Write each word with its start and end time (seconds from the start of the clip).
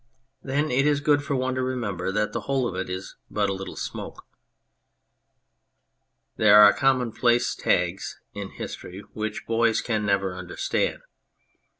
Then 0.41 0.71
it 0.71 0.87
is 0.87 0.99
good 0.99 1.21
for 1.23 1.35
one 1.35 1.53
to 1.53 1.61
remember 1.61 2.11
that 2.11 2.33
the 2.33 2.39
whole 2.41 2.67
of 2.67 2.73
it 2.73 2.89
is 2.89 3.17
but 3.29 3.51
a 3.51 3.53
little 3.53 3.75
smoke. 3.75 4.25
There 6.37 6.59
are 6.59 6.73
commonplace 6.73 7.53
tags 7.53 8.19
in 8.33 8.49
history 8.53 9.01
which 9.13 9.45
boys 9.45 9.79
can 9.79 10.03
never 10.03 10.35
understand. 10.35 11.03